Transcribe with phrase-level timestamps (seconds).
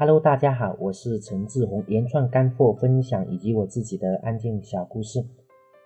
[0.00, 5.22] Hello，大家好，我是陈志宏，原创干货分享以及我自己的安静小故事，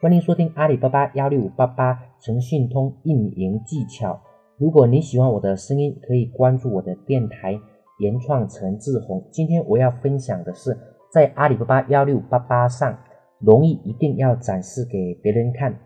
[0.01, 4.21] 欢迎收听阿里巴巴幺六五八八诚信通运营技巧。
[4.57, 7.59] 如果你喜欢我的声音，可以关注我的电台
[7.99, 9.21] 原创陈志宏。
[9.33, 10.79] 今天我要分享的是，
[11.11, 12.97] 在阿里巴巴幺六五八八上，
[13.41, 15.77] 容易一定要展示给别人看。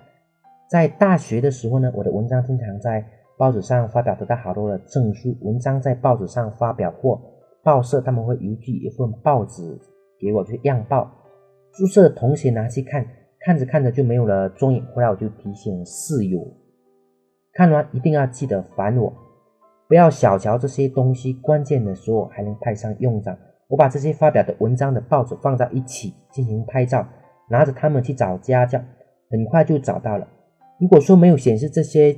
[0.70, 3.02] 在大学的时候呢，我的文章经常在
[3.38, 5.34] 报纸上发表，得到好多的证书。
[5.40, 7.18] 文章在报纸上发表或
[7.62, 9.62] 报社他们会邮寄一份报纸
[10.20, 11.10] 给我，就是样报。
[11.72, 13.06] 宿舍的同学拿去看，
[13.40, 14.84] 看着看着就没有了踪影。
[14.94, 16.40] 后来我就提醒室友，
[17.52, 19.12] 看完一定要记得还我，
[19.86, 23.36] 不要小瞧这些东西，关键的时候还能派上用场。
[23.68, 27.06] 我把这些发表的文章的报纸放在一起进行拍照，
[27.50, 28.80] 拿着它们去找家教，
[29.30, 30.26] 很快就找到了。
[30.80, 32.12] 如果说没有显示这些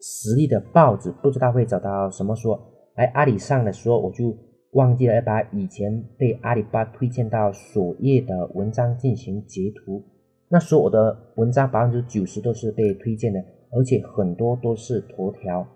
[0.00, 2.60] 实力的报纸，不知道会找到什么说。
[2.96, 4.36] 来阿里上的时候，我就。
[4.76, 10.02] 忘记了把以前被阿里巴巴推荐到首页的文章进行截图。
[10.50, 15.66] 那时候我的文章百分之九十都是被推荐的，而且很多都是头条，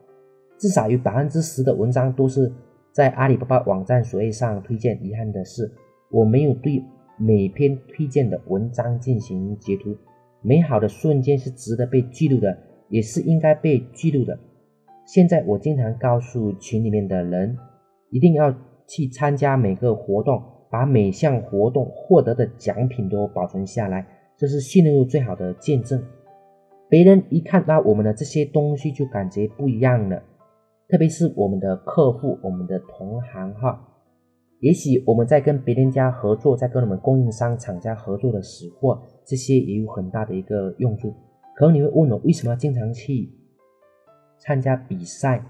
[0.59, 2.53] 至少有百分之十的文章都是
[2.93, 5.03] 在阿里巴巴网站首页上推荐。
[5.03, 5.73] 遗憾的是，
[6.11, 6.85] 我没有对
[7.17, 9.97] 每篇推荐的文章进行截图。
[10.43, 12.55] 美好的瞬间是值得被记录的，
[12.91, 14.39] 也是应该被记录的。
[15.07, 17.57] 现在我经常告诉群里面的人，
[18.11, 18.55] 一定要。
[18.91, 24.05] 去参加每个活动，把每项活动获得的奖品都保存下来，
[24.37, 26.03] 这是信任度最好的见证。
[26.89, 30.21] 别人一看到我们的这些东西，就感觉不一样了。
[30.89, 33.87] 特别是我们的客户、我们的同行哈。
[34.59, 41.15] 也许我们在跟别人家合作，在跟我们供应商、厂家合作的时候，这些也有很大的一个用处。
[41.55, 43.31] 可能你会问我，为什么要经常去
[44.39, 45.41] 参加比赛？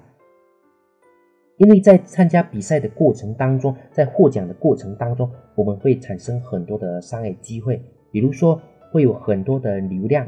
[1.60, 7.78] 因为在参加比赛的过程当中，在获奖的过程当中，我们会产生很多的商业机会，
[8.10, 8.58] 比如说
[8.90, 10.26] 会有很多的流量，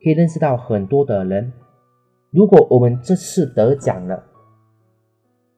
[0.00, 1.52] 可以认识到很多的人。
[2.30, 4.22] 如果我们这次得奖了，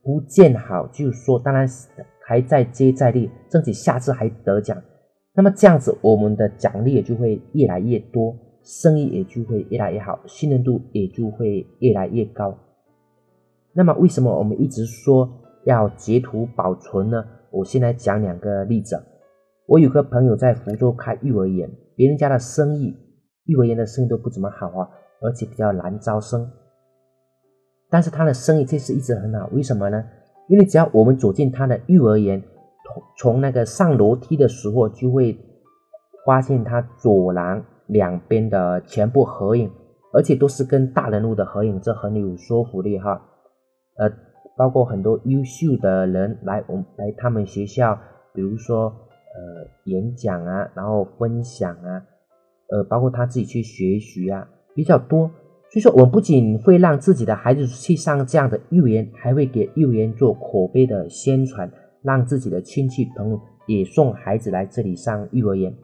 [0.02, 1.68] 不见好就说，当然
[2.26, 4.82] 还在接再厉，争取下次还得奖。
[5.34, 12.58] 那么这样子，我们的奖励也就会越来越多，生意也就会越来越好，信任度也就会越来越高。
[13.78, 15.30] 那么为什么我们一直说
[15.64, 17.24] 要截图保存呢？
[17.52, 19.00] 我先来讲两个例子。
[19.68, 22.92] 我有个朋友在福州开幼儿园，别人家的生意，
[23.44, 24.90] 幼儿园的生意都不怎么好啊，
[25.22, 26.50] 而且比较难招生。
[27.88, 30.04] 但是他的生意确实一直很好，为什么呢？
[30.48, 32.42] 因为只要我们走进他的幼儿园，
[32.84, 35.38] 从从那个上楼梯的时候，就会
[36.26, 39.70] 发现他走廊两边的全部合影，
[40.12, 43.24] 而且都是跟大人物的合影，这很有说服力哈。
[43.98, 44.10] 呃，
[44.56, 47.98] 包括很多优秀的人来我们来他们学校，
[48.32, 52.02] 比如说呃演讲啊，然后分享啊，
[52.70, 55.30] 呃，包括他自己去学习啊，比较多。
[55.70, 61.70] 所以说，我不仅会让自己的孩子去上这样的幼儿园，还会给幼儿园做口碑的宣传，
[62.02, 65.74] 让自己的亲戚朋友也送孩子来这里上幼儿园。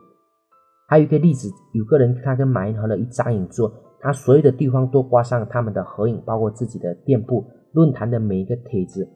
[0.88, 7.44] 还有一个例子，有个人他跟马云合了一张影之后，他所有的地方都挂上他们的合影，包括自己的店铺。
[7.74, 9.06] 论坛的每一个帖子，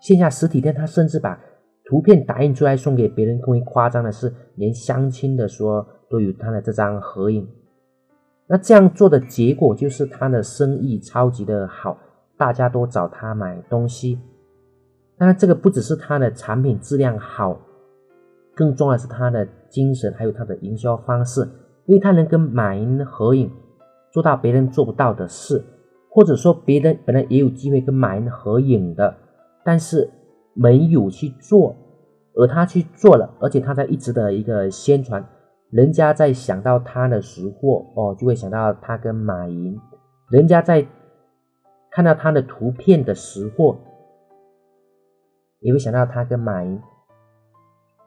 [0.00, 1.38] 线下实体店，他甚至把
[1.84, 3.38] 图片打印出来送给别人。
[3.40, 7.46] 更为夸张的是，连相亲的时候都有他的这张合影。
[8.46, 11.98] 那这样做的结果就是他的生意超级的好，
[12.36, 14.18] 大家都找他买东西。
[15.18, 17.60] 当然，这个不只是他的产品质量好，
[18.54, 21.42] 更重要的是他的精神，还有他的营销方式，
[21.86, 23.50] 因为他能跟马云合影，
[24.12, 25.62] 做到别人做不到的事。
[26.10, 29.16] 或者说，别人本来也有机会跟马云合影的，
[29.64, 30.10] 但是
[30.54, 31.76] 没有去做，
[32.34, 35.24] 而他去做了，而且他在一直的一个宣传，
[35.70, 39.76] 人家在想到他的时候，哦，就会想到他跟马云；
[40.30, 40.84] 人家在
[41.92, 43.78] 看到他的图片的时候，
[45.60, 46.80] 也会想到他跟马云。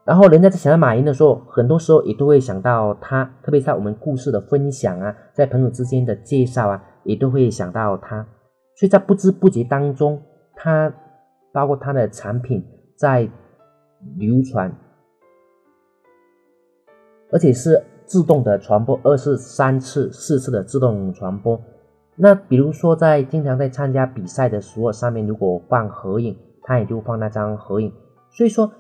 [0.04, 6.84] 然后，人家在想到马云的时候，很多时候也都会想到他，特别在我们故事的分享啊，在朋友之间的介绍啊。
[7.04, 8.26] 也都会想到他，
[8.76, 10.22] 所以在不知不觉当中，
[10.56, 10.94] 他
[11.52, 12.66] 包括他的产品
[12.96, 13.30] 在
[14.18, 14.76] 流传，
[17.32, 21.62] 而且是自动的传播，二次、三次、四次的自动传播。
[22.16, 27.92] 那比如说，在经常在参加比赛的时候，上面如果放合影，他也就放那张合影。
[28.32, 28.72] 所以说，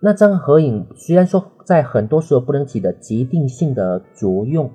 [0.00, 4.70] 那张合影虽然说在很多时候不能起的决定性的作用。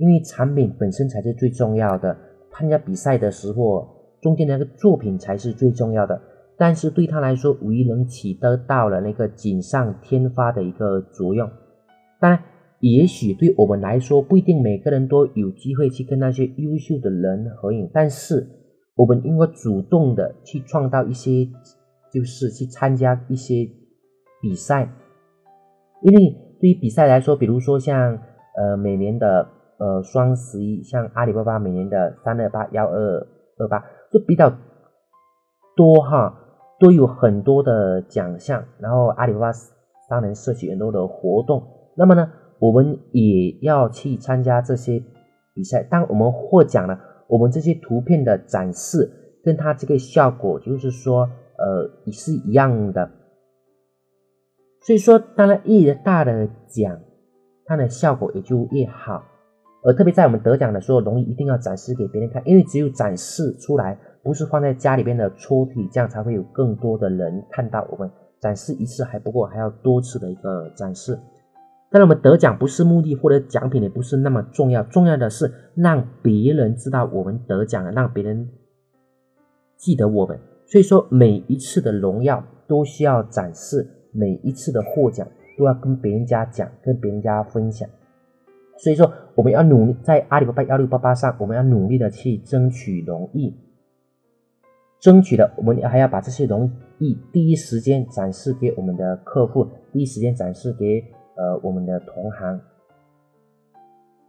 [0.00, 2.16] 因为产品本身才是最重要的，
[2.50, 3.86] 参加比赛的时候，
[4.22, 6.18] 中间那个作品才是最重要的。
[6.56, 11.46] 但是对他来说，无疑能起得到了那个锦上添花的一个作用。
[12.18, 12.42] 当然，
[12.80, 18.46] 也许对我们来说，不一定每个人都有机会去跟那些优秀的人合影，但是
[18.94, 21.46] 我们应该主动的去创造一些，
[22.10, 23.68] 就是去参加一些
[24.40, 24.90] 比赛，
[26.02, 28.18] 因为对于比赛来说，比如说像
[28.56, 29.46] 呃每年的
[29.80, 33.26] 呃双十一，像阿里巴巴每年的三二八幺二
[33.58, 34.52] 二八，就比较
[35.74, 36.36] 多哈。
[36.78, 39.50] 都有很多的奖项，然后阿里巴巴
[40.08, 41.62] 当然设计很多的活动。
[41.94, 44.98] 那么呢，我们也要去参加这些
[45.54, 45.82] 比赛。
[45.82, 46.98] 当我们获奖了，
[47.28, 49.10] 我们这些图片的展示
[49.44, 51.28] 跟它这个效果，就是说，
[51.58, 53.10] 呃，也是一样的。
[54.80, 56.98] 所以说，当然越大的奖，
[57.66, 59.22] 它的效果也就越好。
[59.82, 63.98] 而特别在我们得奖的时候，容易一定要展示给别人看，因为只有展示出来。
[64.22, 71.18] 不是放在家里边的抽屉，这样才会有更多的人看到我们展示一次还不够，还要多次的一个展示。
[71.90, 78.50] 当然，我们得奖不是目的，或者奖品也不是那么重要，重要的是让别人知道我们得奖了，让别人
[79.78, 80.38] 记得我们。
[80.66, 87.88] 所以说，每一次的荣耀都需要展示，每一次的获奖都要跟别人家讲，跟别人家分享。
[88.82, 93.52] 所以说，我们要努力在阿里巴巴幺六八八上，我们要努力的去争取荣誉。
[94.98, 101.02] 争取的，我们还要把这些荣誉第一时间展示给我们的客户，第一时间展示给
[101.36, 102.60] 呃我们的同行，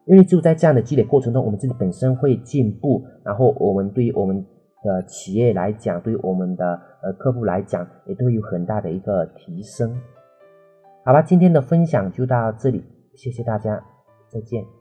[0.05, 4.45] 因为就在这样的积累过程中，我们自己本身会进步，然后我们对于我们
[4.83, 9.93] 的企业来讲，对于我们的呃客户来讲，也都有很大的一个提升。
[11.03, 12.81] 好吧，今天的分享就到这里，
[13.15, 13.83] 谢谢大家，
[14.31, 14.80] 再见。